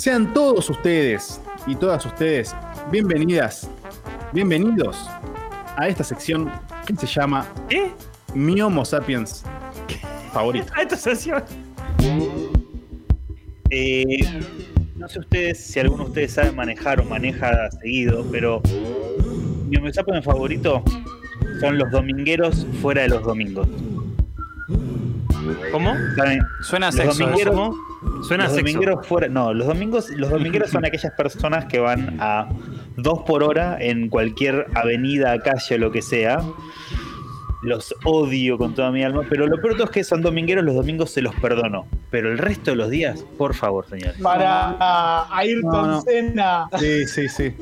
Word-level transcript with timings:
Sean 0.00 0.32
todos 0.32 0.70
ustedes 0.70 1.42
y 1.66 1.74
todas 1.74 2.06
ustedes 2.06 2.56
bienvenidas, 2.90 3.68
bienvenidos 4.32 4.96
a 5.76 5.88
esta 5.88 6.02
sección 6.02 6.50
que 6.86 6.96
se 6.96 7.06
llama 7.06 7.46
¿Qué? 7.68 7.90
Mi 8.34 8.62
Homo 8.62 8.82
Sapiens 8.86 9.44
favorito. 10.32 10.72
A 10.74 10.80
esta 10.80 10.96
sesión. 10.96 11.42
Eh, 13.68 14.40
no 14.96 15.06
sé 15.06 15.18
ustedes 15.18 15.62
si 15.62 15.80
alguno 15.80 16.04
de 16.04 16.08
ustedes 16.08 16.32
sabe 16.32 16.52
manejar 16.52 16.98
o 17.00 17.04
maneja 17.04 17.70
seguido, 17.70 18.24
pero 18.32 18.62
mi 19.68 19.76
Homo 19.76 19.92
sapiens 19.92 20.24
favorito 20.24 20.82
son 21.60 21.76
los 21.76 21.90
domingueros 21.90 22.66
fuera 22.80 23.02
de 23.02 23.08
los 23.08 23.22
domingos. 23.22 23.68
¿Cómo? 25.72 25.94
Suena 26.62 26.92
sexo. 26.92 27.24
domingueros-. 27.24 27.74
Suena 28.26 28.44
los 28.44 28.52
sexo. 28.52 28.66
domingueros 28.66 29.06
fuera. 29.06 29.28
No, 29.28 29.52
los 29.52 29.66
domingos, 29.66 30.10
los 30.10 30.30
domingueros 30.30 30.70
son 30.70 30.84
aquellas 30.84 31.12
personas 31.12 31.66
que 31.66 31.78
van 31.78 32.16
a 32.20 32.48
dos 32.96 33.20
por 33.26 33.42
hora 33.42 33.76
en 33.80 34.08
cualquier 34.08 34.66
avenida, 34.74 35.38
calle 35.40 35.74
o 35.74 35.78
lo 35.78 35.90
que 35.90 36.02
sea. 36.02 36.40
Los 37.62 37.94
odio 38.04 38.56
con 38.56 38.74
toda 38.74 38.90
mi 38.90 39.04
alma, 39.04 39.22
pero 39.28 39.46
lo 39.46 39.60
peor 39.60 39.78
es 39.78 39.90
que 39.90 40.02
son 40.02 40.22
domingueros, 40.22 40.64
los 40.64 40.74
domingos 40.74 41.10
se 41.10 41.20
los 41.20 41.34
perdono. 41.34 41.86
Pero 42.10 42.32
el 42.32 42.38
resto 42.38 42.70
de 42.70 42.76
los 42.78 42.88
días, 42.88 43.22
por 43.36 43.54
favor, 43.54 43.86
señor. 43.86 44.14
Para 44.22 45.26
Ayrton 45.36 45.70
No, 45.70 45.86
no. 45.86 46.00
Senna. 46.00 46.68
Sí, 46.78 47.06
sí, 47.06 47.28
sí. 47.28 47.54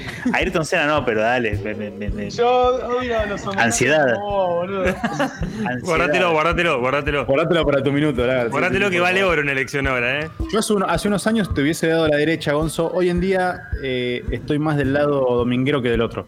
Ayrton 0.32 0.64
Senna 0.64 0.86
no, 0.86 1.04
pero 1.04 1.20
dale. 1.22 1.56
me- 1.58 1.74
me- 1.74 1.90
me- 1.90 2.08
me- 2.10 2.30
Yo 2.30 2.48
odio 2.48 3.18
a 3.18 3.26
los 3.26 3.42
hombres. 3.46 3.64
Ansiedad. 3.64 4.14
No, 4.14 4.20
boludo. 4.54 4.84
ansiedad. 5.04 5.78
Guardátelo, 5.82 6.32
guardátelo, 6.32 6.80
guardátelo. 6.80 7.26
Guardátelo 7.26 7.64
para 7.66 7.82
tu 7.82 7.92
minuto, 7.92 8.26
la 8.26 8.34
verdad. 8.34 8.50
Guardátelo 8.50 8.90
que 8.90 9.00
vale 9.00 9.24
oro 9.24 9.42
una 9.42 9.52
elección 9.52 9.86
ahora, 9.86 10.20
¿eh? 10.20 10.30
Yo 10.52 10.58
hace, 10.58 10.72
uno- 10.72 10.86
hace 10.88 11.08
unos 11.08 11.26
años 11.26 11.52
te 11.54 11.62
hubiese 11.62 11.88
dado 11.88 12.08
la 12.08 12.16
derecha, 12.16 12.52
Gonzo. 12.52 12.90
Hoy 12.92 13.10
en 13.10 13.20
día 13.20 13.62
eh, 13.82 14.24
estoy 14.30 14.58
más 14.58 14.76
del 14.76 14.92
lado 14.92 15.20
dominguero 15.36 15.82
que 15.82 15.88
del 15.90 16.02
otro. 16.02 16.26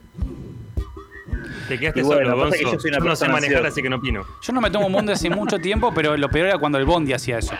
Te 1.68 1.78
quedaste 1.78 2.02
bueno, 2.02 2.30
solo, 2.32 2.44
pasa 2.44 2.58
que 2.58 2.64
Gonzo. 2.64 2.76
yo 2.76 2.80
soy 2.80 2.90
una 2.90 2.98
no 2.98 3.16
sé 3.16 3.24
manejar, 3.28 3.56
ansiosa. 3.56 3.68
así 3.68 3.82
que 3.82 3.88
no 3.88 3.96
opino. 3.96 4.24
Yo 4.42 4.52
no 4.52 4.60
me 4.60 4.70
tomo 4.70 4.86
un 4.86 4.92
bondi 4.92 5.12
hace 5.12 5.30
mucho 5.30 5.58
tiempo, 5.58 5.92
pero 5.94 6.14
lo 6.16 6.28
peor 6.28 6.48
era 6.48 6.58
cuando 6.58 6.76
el 6.78 6.84
bondi 6.84 7.14
hacía 7.14 7.38
eso. 7.38 7.54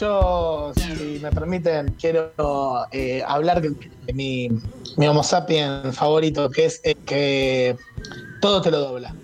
Yo, 0.00 0.72
si 0.76 1.18
me 1.22 1.30
permiten, 1.30 1.94
quiero 1.98 2.32
eh, 2.92 3.22
hablar 3.26 3.62
de 3.62 3.74
mi, 4.12 4.48
mi 4.96 5.08
Homo 5.08 5.22
sapien 5.22 5.92
favorito, 5.92 6.50
que 6.50 6.66
es 6.66 6.80
el 6.84 6.96
que 6.98 7.76
todo 8.40 8.60
te 8.60 8.70
lo 8.70 8.80
dobla. 8.80 9.14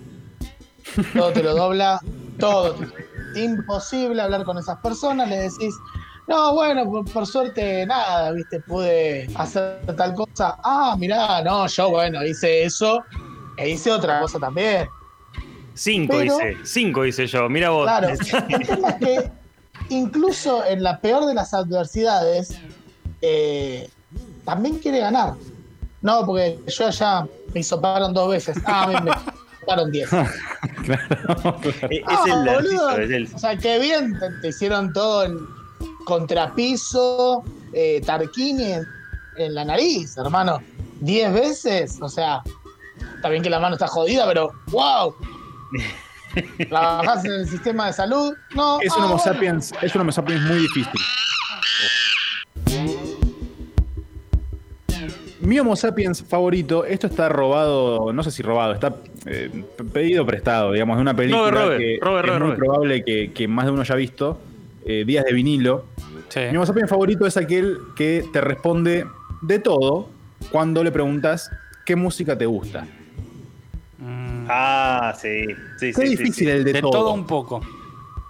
Todo 1.13 1.31
te 1.31 1.43
lo 1.43 1.53
dobla, 1.55 1.99
todo. 2.39 2.73
te- 2.75 3.39
Imposible 3.43 4.21
hablar 4.21 4.43
con 4.43 4.57
esas 4.59 4.77
personas, 4.79 5.27
le 5.27 5.37
decís, 5.37 5.73
no, 6.27 6.53
bueno, 6.53 6.85
por, 6.85 7.05
por 7.11 7.25
suerte 7.27 7.83
nada, 7.85 8.31
viste, 8.31 8.59
pude 8.61 9.27
hacer 9.35 9.79
tal 9.97 10.13
cosa. 10.13 10.55
Ah, 10.63 10.95
mirá, 10.97 11.41
no, 11.43 11.65
yo, 11.67 11.89
bueno, 11.89 12.23
hice 12.23 12.63
eso 12.63 13.03
e 13.57 13.69
hice 13.69 13.91
otra 13.91 14.19
cosa 14.21 14.39
también. 14.39 14.87
Cinco 15.73 16.13
Pero- 16.19 16.25
hice, 16.35 16.57
cinco 16.63 17.05
hice 17.05 17.25
yo. 17.27 17.49
Mira 17.49 17.69
vos. 17.71 17.83
Claro, 17.85 18.09
el 18.09 18.17
tema 18.19 18.89
es 18.89 18.95
que 18.95 19.31
incluso 19.89 20.65
en 20.65 20.83
la 20.83 20.99
peor 20.99 21.25
de 21.25 21.33
las 21.33 21.53
adversidades, 21.53 22.57
eh, 23.21 23.89
también 24.45 24.79
quiere 24.79 24.99
ganar. 24.99 25.33
No, 26.01 26.25
porque 26.25 26.59
yo 26.67 26.89
ya 26.89 27.25
me 27.53 27.59
hisoparon 27.61 28.13
dos 28.13 28.29
veces. 28.29 28.57
Ah, 28.65 28.87
me, 28.87 29.01
me 29.01 29.11
hisoparon 29.57 29.91
diez. 29.91 30.09
Es, 30.83 31.99
es 31.99 32.03
Ah, 32.05 32.23
el 32.27 32.55
boludo. 32.55 32.89
es 32.97 33.09
el- 33.09 33.29
O 33.33 33.39
sea, 33.39 33.55
qué 33.57 33.79
bien, 33.79 34.19
te, 34.19 34.29
te 34.41 34.47
hicieron 34.49 34.91
todo 34.91 35.23
en 35.23 35.37
contrapiso, 36.05 37.43
eh, 37.71 38.01
Tarquini 38.05 38.73
en, 38.73 38.85
en 39.37 39.55
la 39.55 39.63
nariz, 39.65 40.17
hermano. 40.17 40.59
Diez 40.99 41.33
veces, 41.33 41.97
o 42.01 42.09
sea, 42.09 42.41
está 43.15 43.29
bien 43.29 43.41
que 43.43 43.49
la 43.49 43.59
mano 43.59 43.75
está 43.75 43.87
jodida, 43.87 44.25
pero 44.27 44.51
¡wow! 44.67 45.15
¿Trabajás 46.69 47.25
en 47.25 47.31
el 47.31 47.47
sistema 47.47 47.87
de 47.87 47.93
salud? 47.93 48.33
No. 48.55 48.79
Es 48.81 48.95
un 48.95 49.03
Homo 49.03 49.19
sapiens, 49.19 49.73
es 49.81 49.93
un 49.95 50.01
Homo 50.01 50.11
sapiens 50.11 50.41
muy 50.41 50.59
difícil. 50.59 51.01
Mi 55.41 55.59
Homo 55.59 55.75
sapiens 55.75 56.23
favorito, 56.23 56.85
esto 56.85 57.07
está 57.07 57.27
robado, 57.27 58.13
no 58.13 58.23
sé 58.23 58.31
si 58.31 58.41
robado, 58.41 58.73
está 58.73 58.95
eh, 59.25 59.65
pedido 59.91 60.25
prestado, 60.25 60.71
digamos, 60.71 60.95
de 60.95 61.01
una 61.01 61.13
película 61.13 61.51
Robe, 61.51 61.99
robe, 62.01 62.21
que 62.23 62.33
es 62.33 62.39
muy 62.39 62.55
probable 62.55 63.03
que, 63.03 63.31
que 63.33 63.47
más 63.47 63.65
de 63.65 63.71
uno 63.71 63.81
haya 63.81 63.95
visto, 63.95 64.39
eh, 64.85 65.03
Días 65.05 65.25
de 65.25 65.33
vinilo. 65.33 65.85
Sí. 66.29 66.39
Mi 66.49 66.57
Homo 66.57 66.65
sapiens 66.65 66.89
favorito 66.89 67.25
es 67.25 67.35
aquel 67.35 67.77
que 67.95 68.25
te 68.31 68.39
responde 68.39 69.05
de 69.41 69.59
todo 69.59 70.09
cuando 70.49 70.83
le 70.83 70.91
preguntas 70.91 71.51
qué 71.85 71.95
música 71.95 72.37
te 72.37 72.45
gusta. 72.45 72.87
Mm, 74.43 74.47
Ah, 74.49 75.13
sí. 75.19 75.45
sí, 75.79 75.91
Qué 75.93 75.93
sí, 75.93 76.03
difícil 76.09 76.33
sí. 76.33 76.47
el 76.49 76.63
de, 76.63 76.73
de 76.73 76.81
todo 76.81 77.13
un 77.13 77.25
poco. 77.25 77.61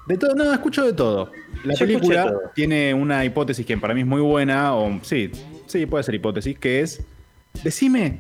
De 0.06 0.18
todo, 0.18 0.36
no, 0.36 0.52
escucho 0.54 0.86
de 0.86 0.94
todo. 0.94 1.32
La 1.64 1.74
Yo 1.76 1.80
película 1.86 2.26
todo. 2.28 2.42
tiene 2.54 2.94
una 2.94 3.24
hipótesis 3.24 3.66
que 3.66 3.78
para 3.78 3.94
mí 3.94 4.02
es 4.02 4.08
muy 4.08 4.22
buena, 4.22 4.76
o 4.76 5.00
sí, 5.02 5.32
sí, 5.68 5.86
puede 5.86 6.04
ser 6.04 6.16
hipótesis, 6.16 6.60
que 6.60 6.82
es, 6.82 7.02
decime 7.64 8.20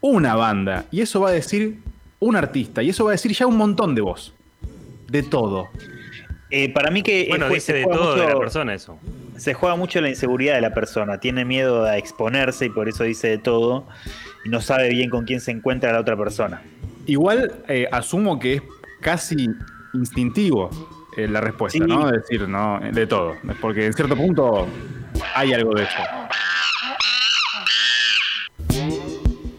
una 0.00 0.34
banda, 0.36 0.84
y 0.90 1.00
eso 1.00 1.20
va 1.20 1.30
a 1.30 1.32
decir 1.32 1.78
un 2.20 2.36
artista, 2.36 2.82
y 2.84 2.90
eso 2.90 3.04
va 3.04 3.10
a 3.10 3.12
decir 3.12 3.32
ya 3.32 3.46
un 3.46 3.56
montón 3.56 3.94
de 3.96 4.00
vos. 4.00 4.32
De 5.08 5.22
todo. 5.24 5.68
Eh, 6.50 6.72
para 6.72 6.90
mí 6.90 7.02
que 7.02 7.26
Bueno, 7.28 7.48
dice 7.48 7.72
de 7.72 7.84
todo 7.84 8.14
de 8.14 8.26
la 8.26 8.38
persona 8.38 8.74
eso. 8.74 8.98
se 9.36 9.54
juega 9.54 9.74
mucho 9.74 10.00
la 10.00 10.08
inseguridad 10.08 10.54
de 10.54 10.60
la 10.60 10.72
persona. 10.74 11.18
Tiene 11.18 11.44
miedo 11.44 11.84
a 11.84 11.96
exponerse 11.98 12.66
y 12.66 12.68
por 12.70 12.88
eso 12.88 13.04
dice 13.04 13.28
de 13.28 13.38
todo. 13.38 13.86
Y 14.44 14.50
no 14.50 14.60
sabe 14.60 14.88
bien 14.90 15.08
con 15.10 15.24
quién 15.24 15.40
se 15.40 15.50
encuentra 15.50 15.92
la 15.92 16.00
otra 16.00 16.16
persona. 16.16 16.62
Igual 17.06 17.52
eh, 17.68 17.88
asumo 17.90 18.38
que 18.38 18.54
es 18.54 18.62
casi 19.00 19.48
instintivo 19.94 20.70
eh, 21.16 21.28
la 21.28 21.40
respuesta, 21.40 21.78
Sí. 21.78 21.84
¿no? 21.86 22.06
Es 22.08 22.22
decir, 22.22 22.48
no, 22.48 22.80
de 22.80 23.06
todo. 23.06 23.34
Porque 23.60 23.86
en 23.86 23.92
cierto 23.92 24.16
punto 24.16 24.66
hay 25.34 25.52
algo 25.52 25.74
de 25.74 25.82
eso. 25.84 25.98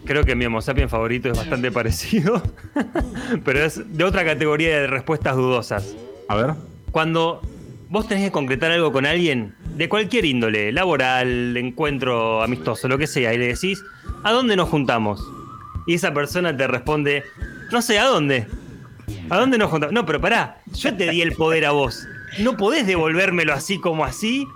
Creo 0.04 0.24
que 0.24 0.34
mi 0.34 0.44
Homo 0.44 0.60
sapiens 0.60 0.90
favorito 0.90 1.30
es 1.30 1.36
bastante 1.38 1.70
parecido, 1.72 2.42
pero 3.44 3.64
es 3.64 3.80
de 3.96 4.04
otra 4.04 4.24
categoría 4.24 4.80
de 4.80 4.86
respuestas 4.86 5.34
dudosas. 5.36 5.94
A 6.28 6.36
ver. 6.36 6.54
Cuando 6.90 7.40
vos 7.88 8.06
tenés 8.06 8.24
que 8.24 8.32
concretar 8.32 8.70
algo 8.70 8.92
con 8.92 9.06
alguien, 9.06 9.54
de 9.76 9.88
cualquier 9.88 10.26
índole, 10.26 10.72
laboral, 10.72 11.56
encuentro 11.56 12.42
amistoso, 12.42 12.86
lo 12.86 12.98
que 12.98 13.06
sea, 13.06 13.32
y 13.32 13.38
le 13.38 13.46
decís, 13.48 13.82
¿a 14.22 14.32
dónde 14.32 14.56
nos 14.56 14.68
juntamos? 14.68 15.26
Y 15.86 15.94
esa 15.94 16.12
persona 16.14 16.56
te 16.56 16.66
responde, 16.66 17.22
no 17.70 17.82
sé, 17.82 17.98
¿a 17.98 18.04
dónde? 18.04 18.46
¿A 19.30 19.38
dónde 19.38 19.58
nos 19.58 19.70
juntamos? 19.70 19.92
No, 19.92 20.06
pero 20.06 20.20
pará, 20.20 20.58
yo 20.72 20.94
te 20.96 21.10
di 21.10 21.20
el 21.22 21.32
poder 21.32 21.64
a 21.66 21.72
vos. 21.72 22.06
No 22.38 22.56
podés 22.56 22.86
devolvérmelo 22.86 23.52
así 23.52 23.78
como 23.78 24.04
así. 24.04 24.46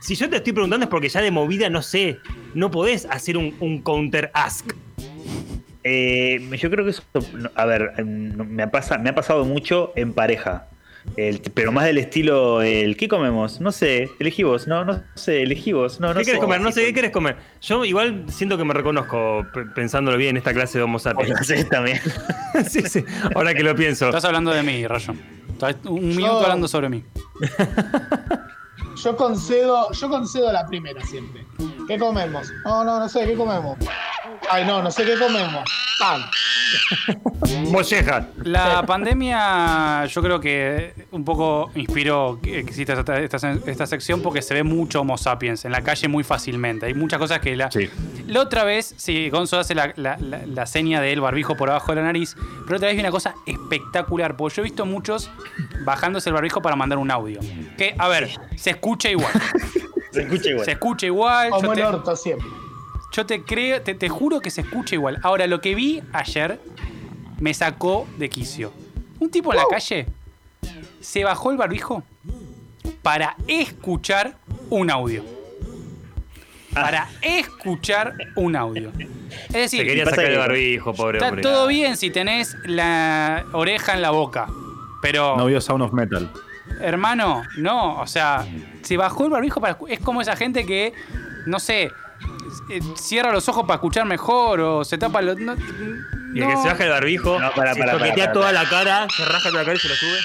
Si 0.00 0.14
yo 0.16 0.28
te 0.28 0.36
estoy 0.36 0.52
preguntando 0.52 0.84
es 0.84 0.90
porque 0.90 1.08
ya 1.08 1.20
de 1.22 1.30
movida 1.30 1.70
no 1.70 1.80
sé. 1.80 2.18
No 2.54 2.70
podés 2.70 3.06
hacer 3.06 3.36
un, 3.36 3.54
un 3.60 3.82
counter 3.82 4.30
ask. 4.34 4.72
Eh, 5.84 6.48
yo 6.58 6.70
creo 6.70 6.84
que 6.84 6.90
eso, 6.92 7.02
a 7.54 7.64
ver, 7.66 7.92
no, 8.04 8.44
me 8.44 8.66
pasa- 8.68 8.98
me 8.98 9.10
ha 9.10 9.14
pasado 9.14 9.44
mucho 9.44 9.92
en 9.96 10.12
pareja. 10.12 10.66
El- 11.16 11.40
pero 11.54 11.70
más 11.70 11.84
del 11.84 11.98
estilo, 11.98 12.62
el 12.62 12.96
¿qué 12.96 13.08
comemos? 13.08 13.60
No 13.60 13.70
sé, 13.72 14.10
elegí 14.18 14.42
vos, 14.42 14.66
no, 14.66 14.84
no 14.84 15.02
sé, 15.14 15.42
elegí 15.42 15.72
vos, 15.72 16.00
no, 16.00 16.08
no 16.14 16.20
¿Qué 16.20 16.24
querés 16.26 16.40
comer? 16.40 16.60
No 16.60 16.72
sé, 16.72 16.86
¿qué 16.86 16.94
querés 16.94 17.10
comer? 17.12 17.36
Yo 17.60 17.84
igual 17.84 18.24
siento 18.28 18.56
que 18.58 18.64
me 18.64 18.74
reconozco 18.74 19.46
pensándolo 19.74 20.16
bien 20.16 20.30
en 20.30 20.36
esta 20.38 20.52
clase 20.52 20.78
de 20.78 20.84
Homo 20.84 20.98
sapiens. 20.98 21.40
hacés 21.40 21.68
también. 21.68 22.00
sí, 22.68 22.82
sí. 22.82 23.04
Ahora 23.34 23.54
que 23.54 23.62
lo 23.62 23.74
pienso. 23.76 24.06
Estás 24.06 24.24
hablando 24.24 24.50
de 24.50 24.62
mí, 24.62 24.86
Rayo. 24.86 25.14
Estás 25.52 25.76
un 25.84 26.10
Yo- 26.10 26.16
minuto 26.16 26.40
hablando 26.40 26.66
sobre 26.68 26.88
mí. 26.88 27.04
Yo 29.04 29.16
concedo, 29.16 29.90
yo 29.92 30.08
concedo 30.08 30.52
la 30.52 30.66
primera 30.66 31.04
siempre. 31.04 31.44
¿Qué 31.88 31.98
comemos? 31.98 32.50
No, 32.64 32.84
no, 32.84 32.98
no 33.00 33.08
sé, 33.08 33.26
¿qué 33.26 33.34
comemos? 33.34 33.76
Ay, 34.50 34.64
no, 34.64 34.82
no 34.82 34.90
sé 34.90 35.04
qué 35.04 35.18
comemos. 35.18 35.64
Pan. 35.98 36.22
Molleja. 37.70 38.28
La 38.42 38.84
pandemia 38.86 40.06
yo 40.06 40.22
creo 40.22 40.40
que 40.40 40.94
un 41.12 41.24
poco 41.24 41.70
inspiró 41.74 42.38
que 42.42 42.58
exista 42.58 42.94
esta, 42.94 43.20
esta- 43.20 43.52
esta 43.66 43.86
sección 43.86 44.22
porque 44.22 44.42
se 44.42 44.54
ve 44.54 44.62
mucho 44.62 45.00
Homo 45.00 45.16
sapiens 45.18 45.64
en 45.64 45.72
la 45.72 45.82
calle 45.82 46.08
muy 46.08 46.24
fácilmente. 46.24 46.86
Hay 46.86 46.94
muchas 46.94 47.18
cosas 47.18 47.40
que 47.40 47.54
la... 47.56 47.70
Sí. 47.70 47.88
La 48.26 48.40
otra 48.40 48.64
vez, 48.64 48.94
sí, 48.96 49.30
Gonzo 49.30 49.58
hace 49.60 49.74
la, 49.74 49.92
la- 49.96 50.16
la- 50.18 50.46
la 50.46 50.66
seña 50.66 51.00
del 51.00 51.20
barbijo 51.20 51.56
por 51.56 51.70
abajo 51.70 51.92
de 51.92 51.96
la 52.00 52.06
nariz, 52.06 52.34
pero 52.64 52.76
otra 52.76 52.88
vez 52.88 52.96
vi 52.96 53.00
una 53.00 53.10
cosa 53.10 53.34
espectacular, 53.46 54.36
porque 54.36 54.56
yo 54.56 54.62
he 54.62 54.64
visto 54.64 54.86
muchos 54.86 55.30
bajándose 55.84 56.30
el 56.30 56.34
barbijo 56.34 56.60
para 56.62 56.76
mandar 56.76 56.98
un 56.98 57.10
audio. 57.10 57.40
Que, 57.78 57.94
a 57.98 58.08
ver, 58.08 58.30
se 58.56 58.70
escucha 58.70 59.08
igual. 59.10 59.32
Se 60.14 60.22
escucha 60.22 60.48
igual. 60.50 60.64
Se 60.64 60.70
escucha 60.70 61.06
igual. 61.06 61.50
El 61.60 61.72
te, 61.74 61.82
orto 61.84 62.14
siempre. 62.14 62.46
Yo 63.14 63.24
te 63.26 63.42
creo, 63.42 63.80
te, 63.82 63.94
te 63.94 64.08
juro 64.08 64.40
que 64.40 64.50
se 64.50 64.62
escucha 64.62 64.94
igual. 64.96 65.18
Ahora, 65.22 65.46
lo 65.46 65.60
que 65.60 65.74
vi 65.74 66.02
ayer 66.12 66.58
me 67.40 67.54
sacó 67.54 68.06
de 68.18 68.28
quicio. 68.28 68.72
Un 69.20 69.30
tipo 69.30 69.52
en 69.52 69.58
la 69.58 69.64
calle 69.70 70.06
se 71.00 71.22
bajó 71.22 71.50
el 71.50 71.56
barbijo 71.56 72.02
para 73.02 73.36
escuchar 73.46 74.34
un 74.70 74.90
audio. 74.90 75.24
Para 76.72 77.08
escuchar 77.22 78.14
un 78.34 78.56
audio. 78.56 78.90
Es 79.48 79.52
decir, 79.52 79.80
Se 79.82 79.86
quería 79.86 80.06
sacar 80.06 80.24
el 80.24 80.38
barbijo, 80.38 80.92
pobre 80.92 81.18
Está 81.18 81.28
hombre. 81.28 81.42
todo 81.42 81.68
bien 81.68 81.96
si 81.96 82.10
tenés 82.10 82.56
la 82.64 83.44
oreja 83.52 83.94
en 83.94 84.02
la 84.02 84.10
boca. 84.10 84.48
Pero, 85.00 85.36
No 85.36 85.46
vio 85.46 85.60
Sound 85.60 85.82
of 85.82 85.92
Metal. 85.92 86.28
hermano, 86.80 87.42
no. 87.58 88.00
O 88.00 88.06
sea, 88.08 88.44
se 88.82 88.96
bajó 88.96 89.26
el 89.26 89.30
barbijo 89.30 89.60
para. 89.60 89.78
Es 89.88 90.00
como 90.00 90.20
esa 90.20 90.34
gente 90.34 90.66
que, 90.66 90.92
no 91.46 91.60
sé, 91.60 91.92
eh, 92.70 92.80
cierra 92.94 93.32
los 93.32 93.48
ojos 93.48 93.62
para 93.64 93.76
escuchar 93.76 94.06
mejor 94.06 94.60
o 94.60 94.84
se 94.84 94.98
tapa 94.98 95.22
los. 95.22 95.38
No, 95.38 95.54
Y 96.34 96.40
el 96.40 96.46
que 96.46 96.54
no. 96.54 96.62
se 96.62 96.68
baja 96.68 96.84
el 96.84 96.90
barbijo, 96.90 97.38
No, 97.38 97.50
para, 97.54 97.74
se 97.74 97.80
para, 97.80 97.92
para, 97.92 98.04
toquetea 98.04 98.24
para, 98.26 98.32
toda 98.32 98.52
la 98.52 98.68
cara, 98.68 99.06
se 99.14 99.24
raja 99.24 99.50
toda 99.50 99.62
la 99.62 99.64
cara 99.64 99.76
y 99.76 99.80
se 99.80 99.88
lo 99.88 99.94
sube. 99.94 100.18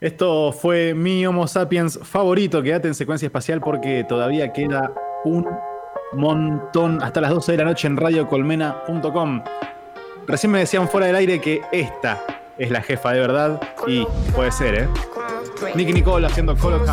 Esto 0.00 0.52
fue 0.52 0.94
mi 0.94 1.26
Homo 1.26 1.48
sapiens 1.48 1.98
favorito. 2.02 2.62
Quédate 2.62 2.88
en 2.88 2.94
secuencia 2.94 3.26
espacial 3.26 3.60
porque 3.60 4.04
todavía 4.08 4.52
queda 4.52 4.92
un 5.24 5.46
montón 6.12 7.02
hasta 7.02 7.20
las 7.20 7.30
12 7.30 7.52
de 7.52 7.58
la 7.58 7.64
noche 7.64 7.88
en 7.88 7.96
radiocolmena.com. 7.96 9.42
Recién 10.26 10.52
me 10.52 10.60
decían 10.60 10.88
fuera 10.88 11.06
del 11.06 11.16
aire 11.16 11.40
que 11.40 11.62
esta 11.72 12.22
es 12.58 12.70
la 12.70 12.82
jefa 12.82 13.12
de 13.12 13.20
verdad 13.20 13.60
y 13.86 14.06
puede 14.34 14.52
ser, 14.52 14.74
¿eh? 14.74 14.88
Nicky 15.74 15.92
Nicole 15.92 16.26
haciendo 16.26 16.56
Colo 16.56 16.84